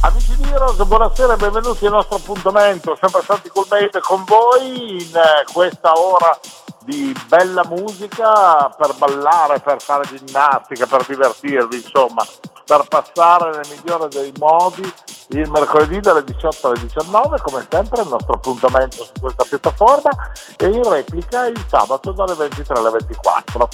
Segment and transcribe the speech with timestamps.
[0.00, 5.02] Amici di Heroes, buonasera e benvenuti al nostro appuntamento, sempre stati col Mate con voi
[5.02, 6.38] in eh, questa ora
[6.84, 12.24] di bella musica per ballare, per fare ginnastica, per divertirvi, insomma,
[12.64, 14.82] per passare nel migliore dei modi
[15.30, 20.10] il mercoledì dalle 18 alle 19, come sempre il nostro appuntamento su questa piattaforma
[20.56, 23.68] e in replica il sabato dalle 23 alle 24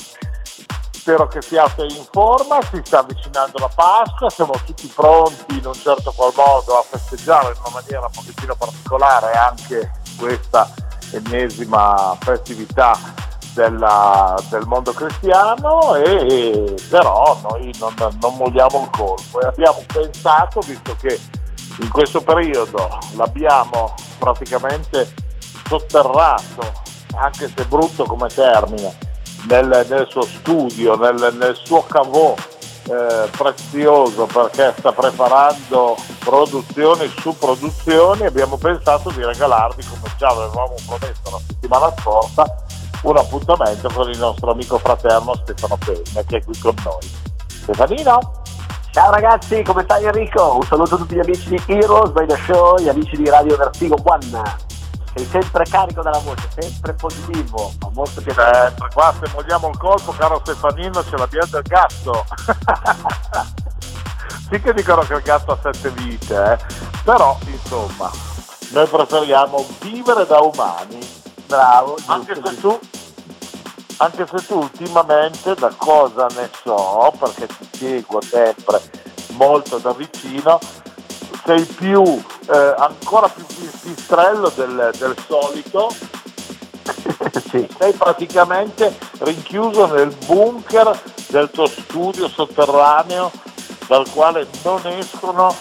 [1.04, 5.74] spero che siate in forma, si sta avvicinando la Pasqua, siamo tutti pronti in un
[5.74, 10.66] certo qual modo a festeggiare in una maniera un pochettino particolare anche questa
[11.12, 12.98] ennesima festività
[13.52, 19.42] della, del mondo cristiano e, però noi non, non molliamo il colpo.
[19.42, 21.20] E abbiamo pensato, visto che
[21.80, 25.12] in questo periodo l'abbiamo praticamente
[25.68, 26.72] sotterrato,
[27.14, 29.12] anche se brutto come termine,
[29.48, 32.34] nel, nel suo studio, nel, nel suo cavò
[32.86, 40.74] eh, prezioso perché sta preparando produzioni su produzioni, abbiamo pensato di regalarvi, come già avevamo
[40.86, 42.44] promesso la settimana scorsa,
[43.02, 47.10] un appuntamento con il nostro amico fraterno Stefano Penna che è qui con noi.
[47.46, 48.42] Stefanino?
[48.90, 50.56] Ciao ragazzi, come stai Enrico?
[50.56, 53.56] Un saluto a tutti gli amici di Heroes by the Show, gli amici di Radio
[53.56, 54.73] Vertigo One.
[55.14, 58.68] Sei sempre carico della voce, sempre positivo, fa molto piacere.
[58.68, 62.24] Sempre, qua se vogliamo il colpo, caro Stefanino, ce l'abbiamo del gatto.
[64.50, 66.58] sì che dicono che il gatto ha sette vite, eh?
[67.04, 68.10] però insomma,
[68.70, 70.98] noi preferiamo vivere da umani.
[71.46, 71.96] Bravo.
[72.06, 72.78] Anche se tu
[73.98, 78.80] anche se tu ultimamente da cosa ne so, perché ti seguo sempre
[79.30, 80.58] molto da vicino,
[81.44, 82.22] sei più
[82.52, 85.90] eh, ancora più pistrello del, del solito
[87.50, 87.66] sì.
[87.78, 93.30] sei praticamente rinchiuso nel bunker del tuo studio sotterraneo
[93.86, 95.54] dal quale non escono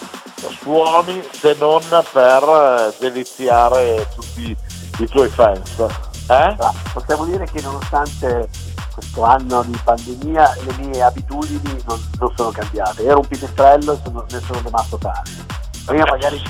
[0.60, 1.80] suoni se non
[2.12, 4.56] per eh, deliziare tutti
[4.98, 5.84] i tuoi fans.
[6.28, 6.56] Eh?
[6.92, 8.48] Possiamo dire che nonostante
[8.92, 13.04] questo anno di pandemia le mie abitudini non, non sono cambiate.
[13.04, 16.40] Ero un pipistrello e sono, ne sono rimasto tale prima magari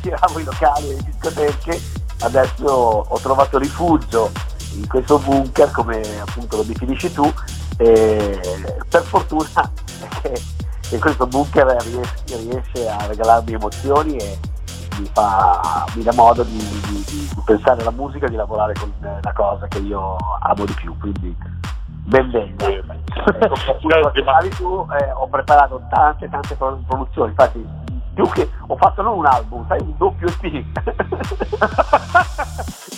[0.00, 1.80] giravo i locali e le discoteche,
[2.20, 4.30] adesso ho trovato rifugio
[4.74, 7.30] in questo bunker come appunto lo definisci tu
[7.76, 8.40] e
[8.88, 9.70] per fortuna
[10.22, 10.40] che,
[10.88, 14.38] che questo bunker riesce, riesce, a regalarmi emozioni e
[14.98, 18.92] mi, fa, mi dà modo di, di, di, pensare alla musica e di lavorare con
[19.00, 21.36] la cosa che io amo di più quindi
[22.06, 22.68] ben venga.
[22.68, 22.94] Ecco,
[24.92, 27.30] eh, ho preparato tante tante produzioni.
[27.30, 27.83] Infatti
[28.14, 30.64] più che ho fatto non un album, sai, un doppio EP.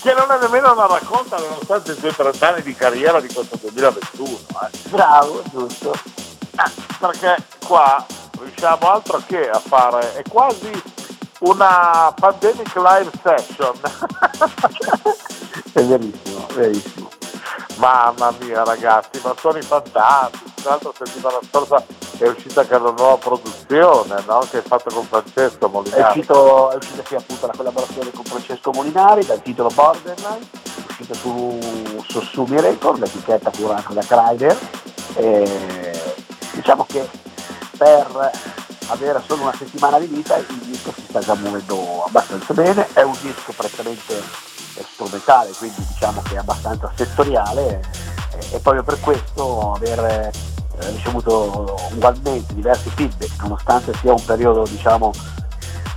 [0.03, 3.57] che non è nemmeno una racconta nonostante i tuoi 30 anni di carriera di questo
[3.61, 4.29] 2021.
[4.29, 4.89] Eh.
[4.91, 5.93] Bravo, giusto.
[5.93, 8.05] Eh, perché qua
[8.39, 10.71] riusciamo altro che a fare, è quasi
[11.41, 13.75] una pandemic live session.
[15.73, 17.16] è verissimo, verissimo.
[17.77, 20.55] Mamma mia ragazzi, ma suoni fantastici.
[20.55, 21.85] Tra l'altro settimana scorsa
[22.19, 24.39] è uscita anche una nuova produzione no?
[24.51, 26.03] che hai fatto con Francesco Molinari.
[26.03, 30.85] È, uscito, è uscita sì appunto la collaborazione con Francesco Molinari dal titolo Borderline, è
[30.89, 31.59] uscita su,
[32.07, 34.59] su Sumi Record, l'etichetta curata da Crider.
[35.15, 36.01] E
[36.53, 37.09] diciamo che
[37.77, 38.33] per
[38.89, 43.03] avere solo una settimana di vita il disco si sta già muovendo abbastanza bene, è
[43.03, 44.23] un disco prettamente
[44.83, 47.81] strumentale, quindi diciamo che è abbastanza settoriale
[48.33, 54.65] e, e proprio per questo aver eh, ricevuto ugualmente diversi feedback, nonostante sia un periodo
[54.65, 55.13] diciamo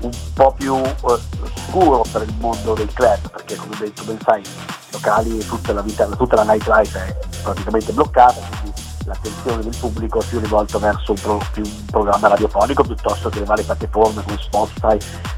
[0.02, 1.20] un po' più eh,
[1.68, 5.82] scuro per il mondo del club, perché come detto ben sai, i locali tutta la
[5.82, 11.12] vita, tutta la nightlife è praticamente bloccata, quindi l'attenzione del pubblico è più rivolta verso
[11.12, 14.98] un, pro, più un programma radiofonico piuttosto che le varie piattaforme come Spotify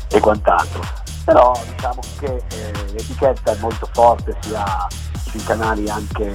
[0.10, 0.82] e quant'altro.
[1.24, 4.88] Però diciamo che eh, l'etichetta è molto forte sia
[5.30, 6.34] sui canali anche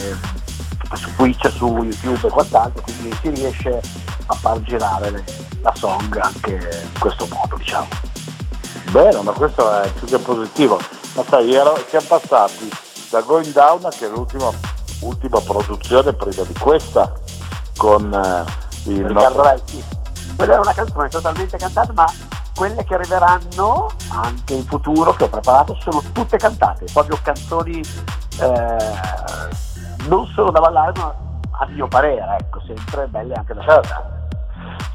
[0.94, 3.80] su Twitch, su YouTube e quant'altro, quindi si riesce
[4.26, 5.24] a far girare
[5.60, 7.88] la song anche in questo modo, diciamo.
[8.90, 10.78] Bene, ma questo è più che positivo.
[11.14, 12.70] Ma sai, ero, siamo passati
[13.10, 14.50] da Going Down, che è l'ultima
[15.00, 17.12] ultima produzione prima di questa,
[17.76, 19.42] con eh, il Riccardo nostro...
[19.42, 19.84] Vecchi.
[20.36, 22.06] Quella è una canzone totalmente cantata, ma
[22.56, 27.80] quelle che arriveranno anche in futuro che ho preparato sono tutte cantate, proprio canzoni
[28.40, 31.14] eh, non solo da ballare ma
[31.58, 34.14] a mio parere, ecco, sempre belle anche da certo.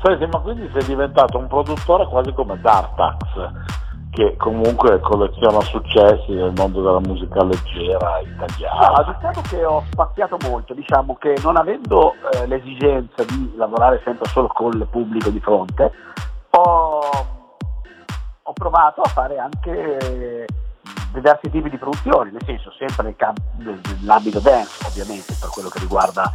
[0.03, 3.51] Senti, ma quindi sei diventato un produttore quasi come Dartax,
[4.11, 8.87] che comunque colleziona successi nel mondo della musica leggera italiana.
[8.87, 14.27] No, diciamo che ho spaziato molto, diciamo che non avendo eh, l'esigenza di lavorare sempre
[14.29, 15.91] solo con il pubblico di fronte,
[16.49, 16.99] ho,
[18.51, 20.45] ho provato a fare anche
[21.13, 25.79] diversi tipi di produzioni, nel senso sempre nel camp- nell'ambito dance ovviamente per quello che
[25.79, 26.33] riguarda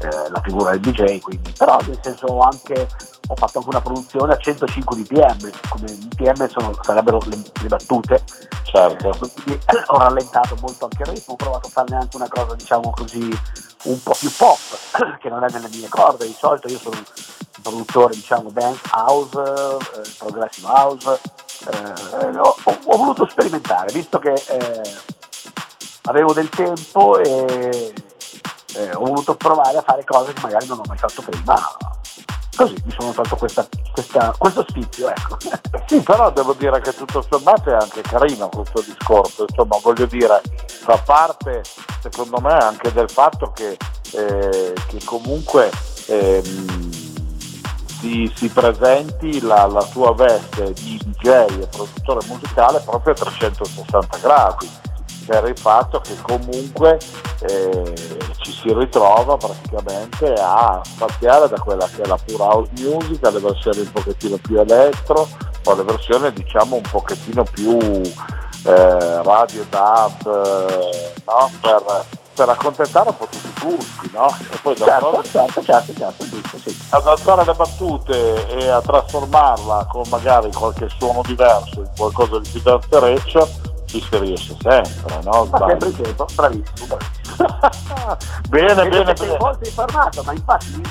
[0.00, 2.86] eh, la figura del DJ, quindi, però nel senso anche
[3.28, 8.22] ho fatto anche una produzione a 105 dpm, come dpm sono, sarebbero le, le battute,
[8.62, 9.10] certo.
[9.18, 12.90] quindi ho rallentato molto anche il ritmo, ho provato a farne anche una cosa diciamo
[12.90, 13.28] così
[13.84, 16.96] un po' più pop, che non è nelle mie corde, di solito io sono
[17.66, 21.20] produttore diciamo dance house, eh, progressive house,
[21.70, 24.94] eh, ho, ho, voluto sperimentare, visto che eh,
[26.02, 27.92] avevo del tempo e
[28.76, 31.60] eh, ho voluto provare a fare cose che magari non ho mai fatto prima.
[32.54, 35.36] Così mi sono fatto questa, questa, questo spizio, ecco.
[35.86, 40.42] Sì, però devo dire che tutto sommato è anche carino questo discorso, insomma voglio dire,
[40.66, 41.62] fa parte
[42.00, 43.76] secondo me anche del fatto che,
[44.14, 45.70] eh, che comunque
[46.08, 47.05] ehm,
[47.98, 51.28] si, si, presenti la, la tua veste di DJ
[51.60, 54.70] e produttore musicale proprio a 360 gradi
[55.26, 56.98] per il fatto che comunque
[57.40, 57.94] eh,
[58.38, 63.40] ci si ritrova praticamente a spaziare da quella che è la pura house music alle
[63.40, 65.28] versioni un pochettino più elettro
[65.64, 71.50] o alle versioni diciamo un pochettino più eh, radio dub eh, no?
[71.60, 72.04] per,
[72.36, 74.28] per accontentare un po' tutti i gusti no?
[74.28, 76.78] e poi certo, certo, certo, certo, giusto, sì.
[76.90, 82.48] ad alzare le battute e a trasformarla con magari qualche suono diverso in qualcosa di
[82.50, 83.48] più danzereccio
[83.86, 85.46] ci si riesce sempre, no?
[85.46, 88.16] Ma sempre il tempo, bravissimo, bravissimo.
[88.48, 89.36] bene, e bene, bene.
[89.38, 90.82] volte informato, ma infatti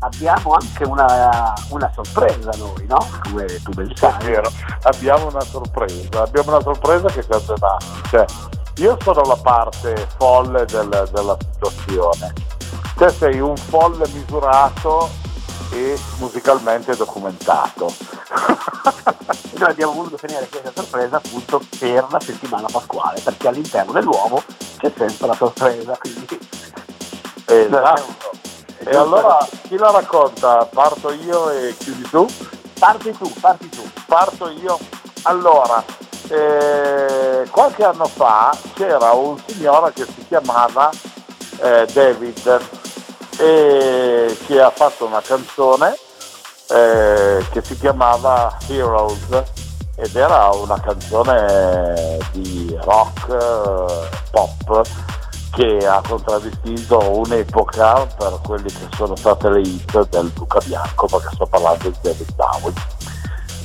[0.00, 3.06] abbiamo anche una, una, sorpresa noi, no?
[3.22, 4.12] Come tu ben sai.
[4.18, 4.50] È vero,
[4.82, 7.76] abbiamo una sorpresa, abbiamo una sorpresa che cosa dà.
[8.10, 8.24] Cioè,
[8.76, 12.32] io sono la parte folle del, della situazione.
[12.96, 15.10] Te sei un folle misurato
[15.72, 17.92] e musicalmente documentato.
[19.58, 24.42] Noi abbiamo voluto tenere questa sorpresa appunto per la settimana pasquale, perché all'interno dell'uomo
[24.78, 25.96] c'è sempre la sorpresa.
[25.98, 26.38] Quindi...
[27.44, 28.30] Esatto.
[28.78, 29.38] E allora
[29.68, 30.66] chi la racconta?
[30.66, 32.26] Parto io e chiudi tu?
[32.78, 33.82] Parti tu, parti tu.
[34.06, 34.78] Parto io.
[35.22, 35.84] Allora,
[36.32, 40.90] eh, qualche anno fa c'era un signore che si chiamava
[41.60, 42.60] eh, David
[43.38, 45.94] e che ha fatto una canzone
[46.70, 49.42] eh, che si chiamava Heroes
[49.96, 54.82] ed era una canzone di rock eh, pop
[55.50, 61.28] che ha contraddistinto un'epoca per quelle che sono state le hit del Duca Bianco perché
[61.34, 63.01] sto parlando di David Bowie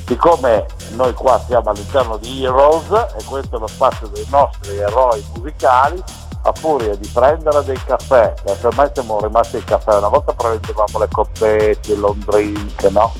[0.07, 0.65] siccome
[0.95, 2.89] noi qua siamo all'interno di Heroes
[3.19, 6.01] e questo è lo spazio dei nostri eroi musicali
[6.43, 10.97] a furia di prendere dei caffè, perché ormai siamo rimasti ai caffè, una volta prendevamo
[10.97, 13.11] le coppette, il long drink, no?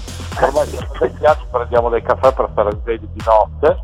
[0.41, 3.83] Ormai siamo vecchiati, prendiamo dei caffè per stare svegli di notte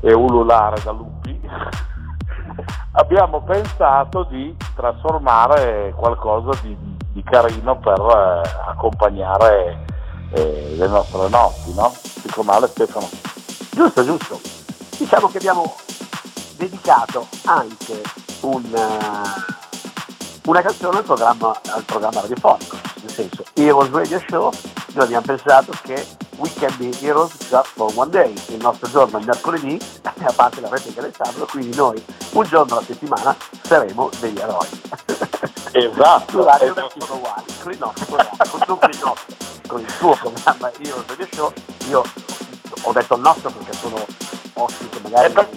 [0.00, 1.40] e ululare da lupi.
[2.92, 6.76] Abbiamo pensato di trasformare qualcosa di,
[7.12, 9.84] di carino per eh, accompagnare
[10.32, 11.94] eh, le nostre notti, no?
[12.22, 13.08] Dico male Stefano?
[13.70, 14.40] Giusto, giusto.
[14.98, 15.76] Diciamo che abbiamo
[16.56, 18.02] dedicato anche
[18.40, 19.44] una,
[20.44, 24.50] una canzone al programma, al programma radiofonico, nel senso Heroes Radio Show,
[24.94, 26.06] noi abbiamo pensato che
[26.42, 30.60] We Can Be Heroes Just for One Day, il nostro giorno è mercoledì, a parte
[30.60, 34.66] la replica del sabato, quindi noi un giorno alla settimana saremo degli eroi.
[35.70, 36.36] Esatto.
[36.36, 37.00] L'orario esatto.
[37.00, 41.52] sono uguali, con il nostro programma, con, il con il suo programma Heroes Radio Show,
[41.88, 42.02] io
[42.82, 44.06] ho detto il nostro perché sono
[44.54, 45.48] ospite magari per,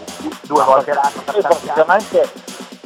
[0.41, 2.31] due volte l'anno per praticamente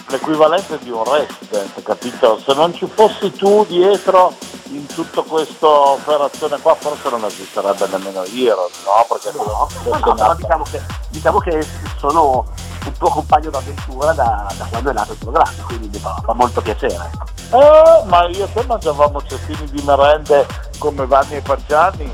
[0.10, 2.40] l'equivalente di un resident, capito?
[2.40, 4.34] Se non ci fossi tu dietro
[4.72, 9.06] in tutta questa operazione qua forse non esisterebbe nemmeno Heroes, no?
[9.08, 12.46] Perché no, no, no, diciamo, che, diciamo che sono
[12.86, 16.34] un tuo compagno d'avventura da, da, quando è nato il programma, quindi mi fa, fa
[16.34, 17.10] molto piacere.
[17.52, 20.46] Eh, ma io e te mangiavamo cestini di merende
[20.78, 22.14] come Vanni e Pacciani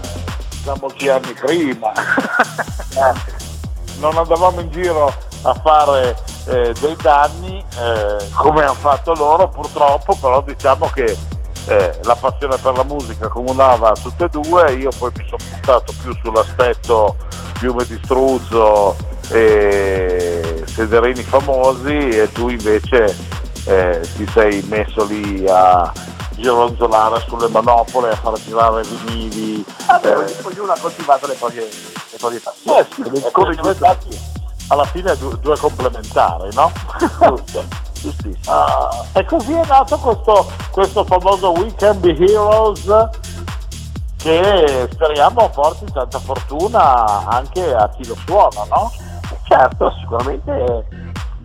[0.64, 1.92] da molti anni prima.
[2.96, 3.44] eh
[4.00, 6.16] non andavamo in giro a fare
[6.48, 11.17] eh, dei danni eh, come hanno fatto loro purtroppo, però diciamo che
[11.67, 15.94] eh, la passione per la musica comunava tutte e due, io poi mi sono buttato
[16.01, 17.15] più sull'aspetto
[17.60, 18.96] piume di struzzo
[19.29, 23.15] e sederini famosi e tu invece
[23.65, 25.91] eh, ti sei messo lì a,
[26.38, 29.63] gironzolare sulle manopole a far girare vinili.
[29.88, 32.79] Vabbè, eh, ognuno ha coltivato le proprie, le proprie passioni.
[32.79, 34.35] Eh sì,
[34.67, 36.72] alla fine due, due complementari, no?
[37.13, 37.84] Giusto.
[38.05, 43.10] Uh, e così è nato questo, questo famoso Weekend Be Heroes
[44.17, 48.91] che speriamo porti tanta fortuna anche a chi lo suona, no?
[49.48, 50.88] Certo, sicuramente,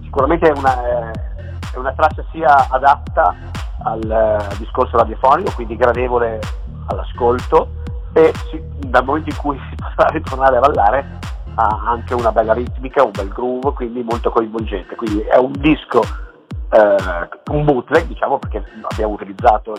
[0.02, 3.34] sicuramente è, una, è una traccia sia adatta
[3.82, 6.40] al uh, discorso radiofonico, quindi gradevole
[6.86, 7.68] all'ascolto
[8.12, 11.18] e si, dal momento in cui si potrà ritornare a ballare
[11.60, 14.96] ha anche una bella ritmica, un bel groove, quindi molto coinvolgente.
[14.96, 16.00] Quindi è un disco,
[16.70, 19.76] eh, un bootleg, diciamo, perché abbiamo utilizzato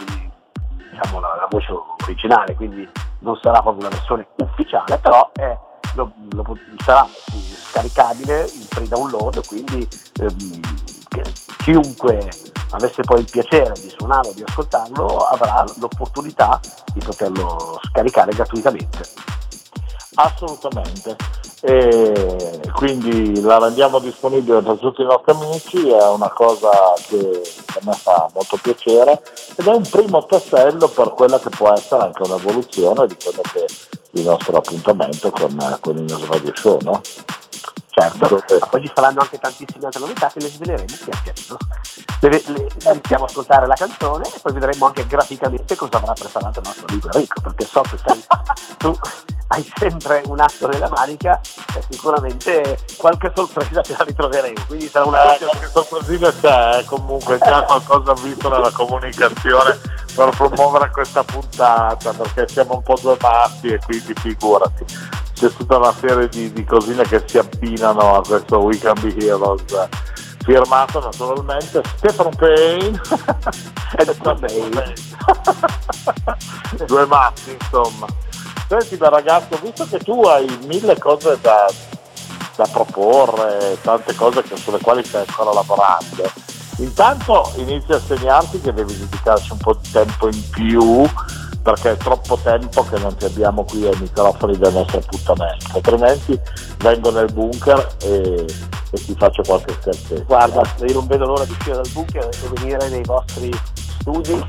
[0.91, 1.73] diciamo, la, la, voce
[2.03, 2.87] originale, quindi
[3.19, 5.57] non sarà proprio una versione ufficiale, però è,
[5.95, 9.87] lo, lo, sarà scaricabile in free download, quindi
[10.19, 10.59] ehm,
[11.63, 12.29] chiunque
[12.71, 16.59] avesse poi il piacere di suonarlo, di ascoltarlo, avrà l'opportunità
[16.93, 18.99] di poterlo scaricare gratuitamente.
[20.15, 21.15] Assolutamente
[21.61, 26.71] e quindi la rendiamo disponibile per tutti i nostri amici, è una cosa
[27.07, 29.21] che a me fa molto piacere
[29.55, 33.65] ed è un primo tassello per quella che può essere anche un'evoluzione di quello che
[33.65, 33.65] è
[34.13, 36.79] il nostro appuntamento con, con il nostro radio show.
[36.81, 37.01] No?
[37.91, 41.57] Certo, poi ci saranno anche tantissime altre novità che le sveleremo pian pianino.
[42.21, 46.59] Le, le, iniziamo a ascoltare la canzone e poi vedremo anche graficamente cosa avrà preparato
[46.59, 48.23] il nostro amico Enrico, perché so che sei
[48.77, 48.97] tu
[49.51, 51.39] hai sempre un atto nella manica
[51.75, 54.63] e sicuramente qualche sorpresa te la ritroveremo.
[54.65, 59.77] Quindi sarà una eh, qualche sorpresa c'è, eh, comunque già qualcosa visto nella comunicazione
[60.15, 64.85] per promuovere questa puntata, perché siamo un po' due matti e quindi figurati.
[65.33, 69.89] C'è tutta una serie di, di cosine che si abbinano a questo Weekend Be Heroes
[70.43, 71.81] firmato naturalmente.
[71.97, 73.01] Stefano Payne.
[73.97, 74.93] E Stefano Payne.
[76.87, 78.07] Due matti insomma
[78.71, 81.69] Senti bel ragazzo, visto che tu hai mille cose da,
[82.55, 86.31] da proporre, tante cose sulle quali stai ancora lavorando,
[86.77, 91.05] intanto inizia a segnarti che devi dedicarci un po' di tempo in più
[91.61, 96.39] perché è troppo tempo che non ti abbiamo qui ai microfoni del nostro appuntamento, altrimenti
[96.77, 98.45] vengo nel bunker e,
[98.89, 100.23] e ti faccio qualche scherzetto.
[100.23, 103.51] Guarda, io non vedo l'ora di uscire dal bunker e venire nei vostri
[103.99, 104.41] studi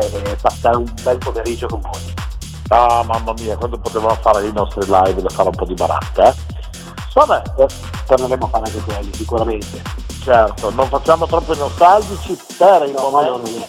[0.00, 2.31] e passare un bel pomeriggio con voi.
[2.68, 6.28] Ah, mamma mia, quando potevamo fare i nostri live da fare un po' di baracca,
[6.28, 6.34] eh?
[7.12, 7.42] Vabbè,
[8.06, 9.82] torneremo a fare anche quelli, sicuramente.
[10.22, 13.66] Certo, non facciamo troppo nostalgici per il no, momento.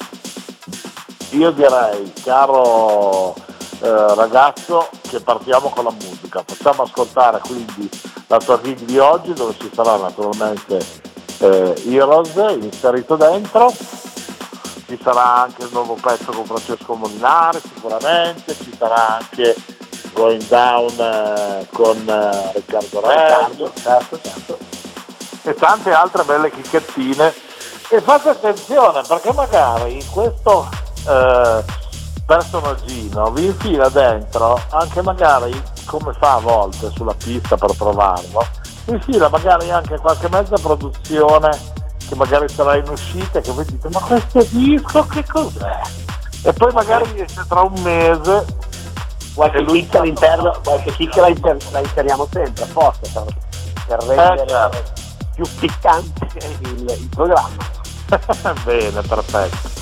[1.31, 3.33] Io direi, caro
[3.81, 6.43] eh, ragazzo, che partiamo con la musica.
[6.45, 7.89] Facciamo ascoltare quindi
[8.27, 10.79] la tua gig di oggi, dove ci sarà naturalmente
[11.39, 13.73] eh, Heroes inserito dentro
[14.95, 19.55] ci sarà anche il nuovo pezzo con Francesco Molinari sicuramente, ci sarà anche
[20.13, 24.57] Going Down eh, con eh, Riccardo Reggio certo, certo.
[25.41, 27.33] e tante altre belle chicchettine
[27.89, 30.69] e fate attenzione perché magari in questo
[31.07, 31.63] eh,
[32.27, 38.45] personaggino vi infila dentro anche magari come fa a volte sulla pista per provarlo
[38.85, 41.72] vi infila magari anche qualche mezza produzione
[42.07, 45.81] che magari sarà in uscita che voi dite ma questo disco che cos'è?
[46.43, 48.45] E poi magari esce tra un mese
[49.33, 53.35] qualche chicca all'interno, qualche chicca la, inter- la inseriamo sempre apposta per,
[53.87, 54.91] per eh, rendere eh, certo.
[55.35, 56.27] più piccante
[56.61, 57.71] il, il programma.
[58.63, 59.81] Bene, perfetto.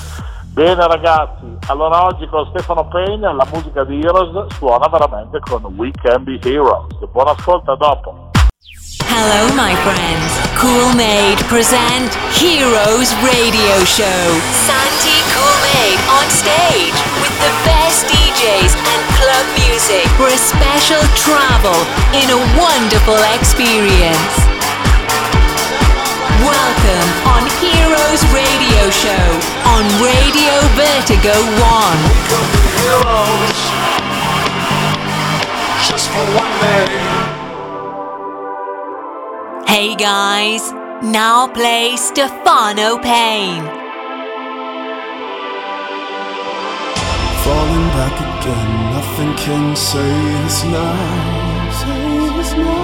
[0.54, 5.92] Bene ragazzi, allora oggi con Stefano Payne la musica di Heroes suona veramente con We
[5.92, 6.94] Can Be Heroes.
[7.10, 8.31] Buon ascolto dopo.
[9.12, 10.32] Hello, my friends.
[10.56, 14.24] Cool Made present Heroes Radio Show.
[14.64, 21.04] Santi Cool Made on stage with the best DJs and club music for a special
[21.20, 21.76] travel
[22.16, 24.32] in a wonderful experience.
[26.48, 29.28] Welcome on Heroes Radio Show
[29.76, 32.00] on Radio Vertigo 1.
[32.80, 33.60] Heroes
[35.84, 37.11] just for one day.
[39.72, 43.64] Hey guys, now play Stefano Payne.
[47.44, 50.92] Falling back again, nothing can save us now.
[52.58, 52.82] Now.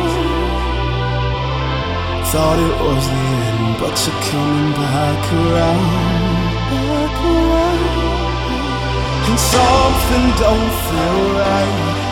[2.32, 8.08] Thought it was the end, but you're coming back around, back around.
[9.28, 12.08] And something don't feel right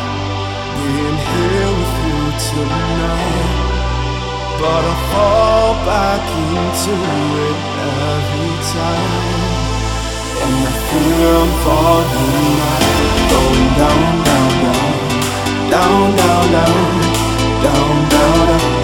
[0.75, 3.54] being here with you tonight.
[4.59, 6.93] But I fall back into
[7.47, 9.55] it every time.
[10.43, 12.75] And I feel I'm falling
[13.31, 14.95] Going down, down, down.
[15.71, 16.75] Down, down, down.
[17.63, 18.74] Down, down, down.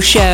[0.00, 0.31] Show.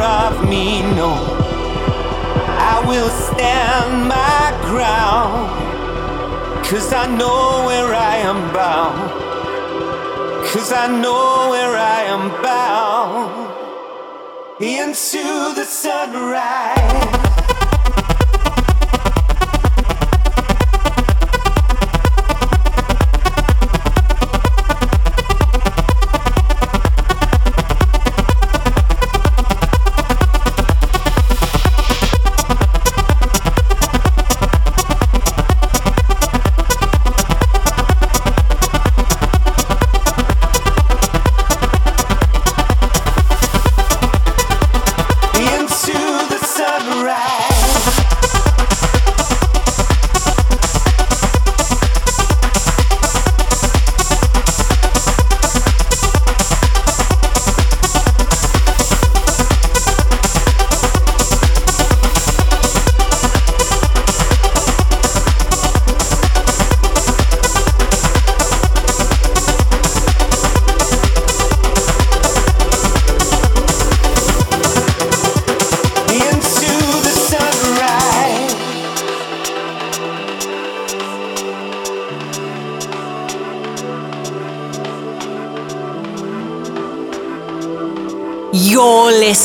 [0.00, 1.12] of me, no.
[2.72, 5.48] I will stand my ground,
[6.64, 9.28] cause I know where I am bound.
[10.52, 13.52] Cause I know where I am bound
[14.62, 17.27] into the sunrise.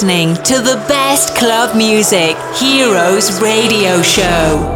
[0.04, 4.68] listening to the best club music, Heroes Radio Show.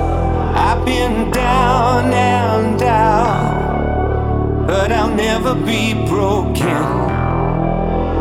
[0.56, 6.66] I've been down and down, but I'll never be broken.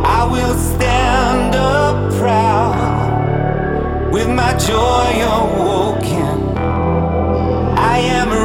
[0.05, 6.59] I will stand up proud with my joy awoken.
[7.79, 8.36] I am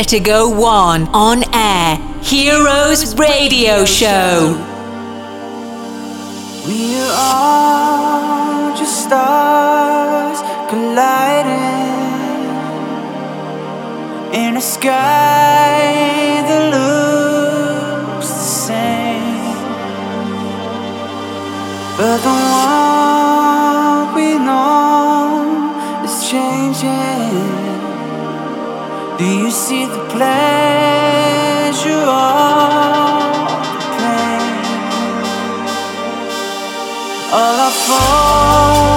[0.00, 1.98] Vertigo 1 on air.
[2.22, 4.56] Heroes Radio Show.
[6.66, 11.52] We are all just stars colliding
[14.32, 14.88] in a sky
[16.48, 19.54] that looks the same.
[21.98, 27.60] But the one we know is changing.
[29.20, 29.84] Do you see
[37.32, 38.89] all I fall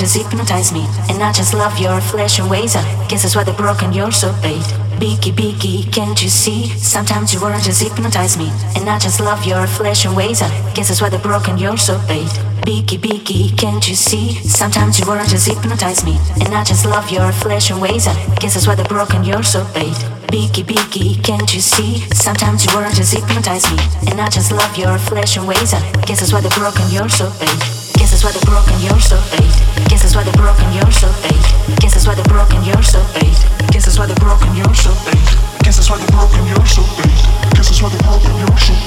[0.00, 0.86] just hypnotize me.
[1.10, 2.72] And I just love your flesh and ways.
[3.08, 4.64] Guess that's why they're broken, you're so bait.
[4.98, 6.68] Beaky, beaky, can't you see?
[6.78, 8.48] Sometimes your words just hypnotize me.
[8.76, 10.40] And I just love your flesh and ways.
[10.74, 12.30] Guess that's why they're broken, you're so bait.
[12.64, 14.32] Beaky, beaky, can't you see?
[14.48, 16.16] Sometimes your words just hypnotize me.
[16.40, 18.06] And I just love your flesh and ways.
[18.40, 19.96] Guess that's why they're broken, you're so bait.
[20.30, 22.00] Beaky, beaky, can't you see?
[22.14, 23.78] Sometimes your words just hypnotize me.
[24.10, 25.72] And I just love your flesh and ways.
[26.06, 27.79] Guess that's why they're broken, you're so bait.
[28.00, 29.44] Guess that's why they're broken, you're so bait.
[29.44, 29.84] Eh?
[29.92, 31.36] Guess that's why they're broken, you're so bait.
[31.36, 31.76] Eh?
[31.84, 33.28] Guess that's why they're broken, you're so bait.
[33.28, 33.66] Eh?
[33.70, 35.20] Guess that's why they're broken, you're so bait.
[35.60, 37.20] Guess that's why they're broken, you're so bait.
[37.52, 38.80] Guess that's why they're broken, you're so bait.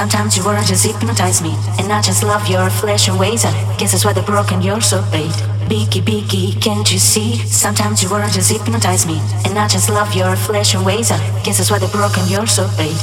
[0.00, 1.54] Sometimes you words just hypnotize me.
[1.78, 3.42] And I just love your flesh and ways.
[3.76, 5.30] Guess that's why they're broken, you're so bait.
[5.68, 7.36] Beaky, beaky, can't you see?
[7.46, 9.20] Sometimes you words just hypnotize me.
[9.44, 11.10] And I just love your flesh and ways.
[11.44, 12.96] Guess that's why they're broken, you're so bait.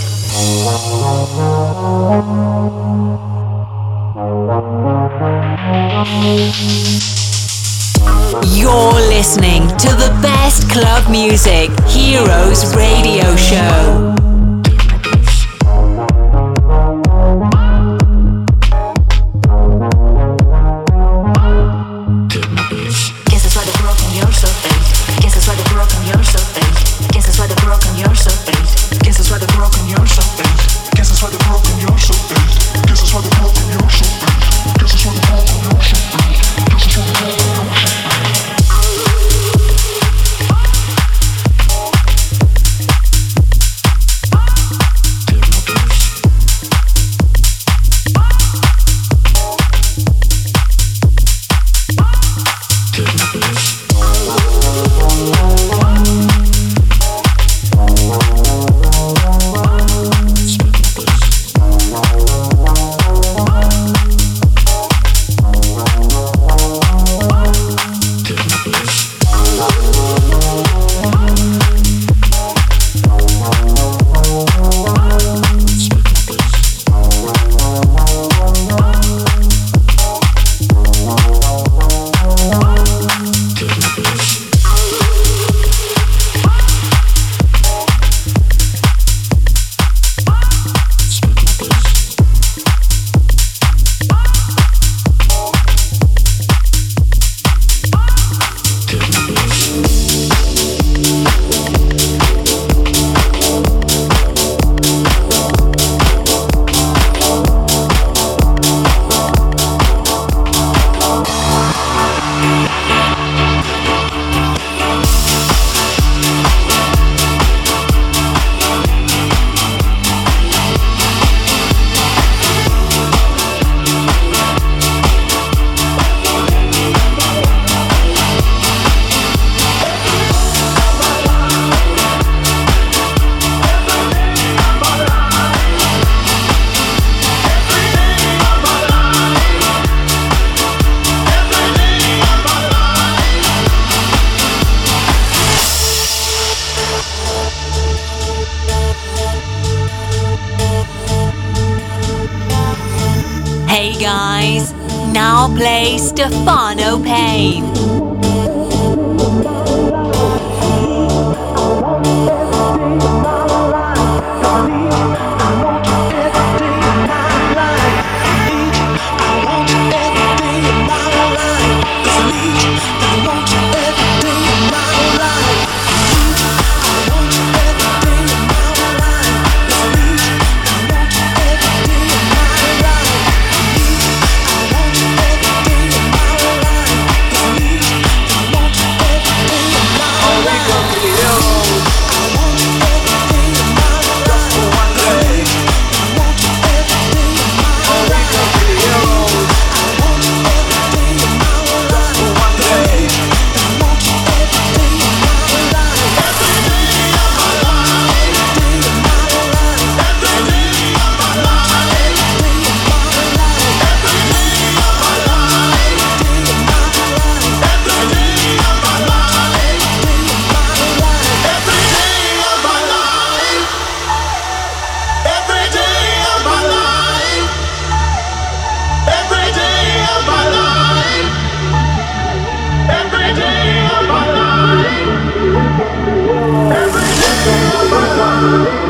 [8.58, 14.27] You're listening to the best club music, Heroes Radio Show.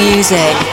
[0.00, 0.69] music.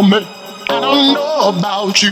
[0.00, 0.26] about me.
[0.68, 2.10] I don't know about you.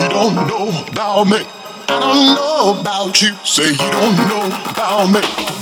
[0.00, 1.46] You don't know about me.
[1.88, 3.34] I don't know about you.
[3.44, 5.57] Say you don't know about me.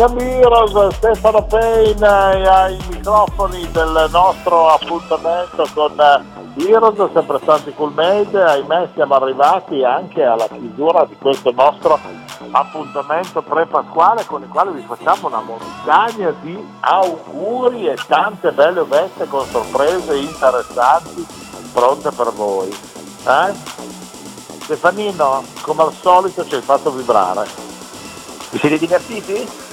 [0.00, 7.92] Heroes, Stefano Payne eh, ai microfoni del nostro appuntamento con eh, Heroes, sempre stanti cool
[7.94, 11.98] made, ahimè siamo arrivati anche alla chiusura di questo nostro
[12.52, 19.26] appuntamento pre-pasquale con il quale vi facciamo una montagna di auguri e tante belle oveste
[19.26, 21.26] con sorprese interessanti
[21.72, 22.68] pronte per voi.
[22.68, 23.52] Eh?
[24.62, 27.48] Stefanino, come al solito ci hai fatto vibrare.
[28.50, 29.66] Vi siete divertiti?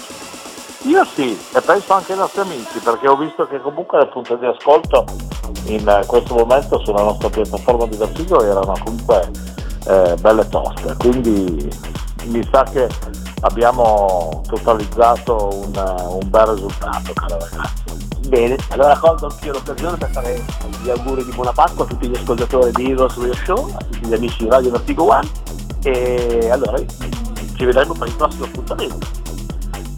[0.86, 4.38] Io sì, e penso anche ai nostri amici, perché ho visto che comunque le punte
[4.38, 5.04] di ascolto
[5.66, 9.32] in eh, questo momento sulla nostra piattaforma di Vertigo erano comunque
[9.88, 11.68] eh, belle toste, quindi
[12.26, 12.88] mi sa che
[13.42, 17.84] abbiamo totalizzato un, un bel risultato, caro ragazzi.
[18.28, 20.46] Bene, allora colgo anch'io l'occasione per fare
[20.84, 24.06] gli auguri di buona Pasqua a tutti gli ascoltatori di Heroes Radio Show, a tutti
[24.06, 25.28] gli amici di Radio Vertigo One
[25.82, 29.25] e allora ci vedremo per il prossimo appuntamento.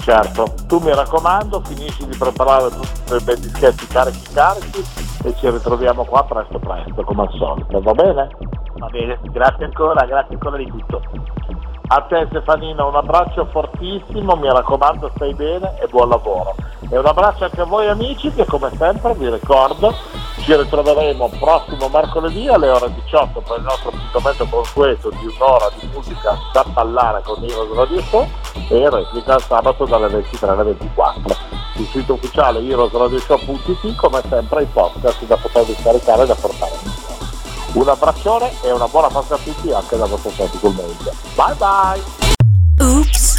[0.08, 4.82] Certo, tu mi raccomando, finisci di preparare tutti i bei dischetti carichi carichi
[5.26, 8.30] e ci ritroviamo qua presto presto, come al solito, va bene?
[8.78, 11.02] Va bene, grazie ancora, grazie ancora di tutto.
[11.88, 16.56] A te Stefanino un abbraccio fortissimo, mi raccomando stai bene e buon lavoro.
[16.90, 19.94] E un abbraccio anche a voi amici che come sempre vi ricordo
[20.48, 25.90] ci ritroveremo prossimo mercoledì alle ore 18 per il nostro appuntamento consueto di un'ora di
[25.94, 28.26] musica da ballare con Heroes Radio Show
[28.70, 31.36] e replica sabato dalle 23 alle 24.
[31.76, 36.92] Il sito ufficiale heroesradioshow.it come sempre i podcast da potervi scaricare e da portare in
[36.92, 37.82] giro.
[37.82, 41.12] Un abbraccione e una buona festa a tutti anche da vostro Sentical Media.
[41.36, 42.02] Bye bye!
[42.88, 43.27] Oops,